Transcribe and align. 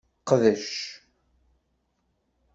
Qdec. 0.27 0.67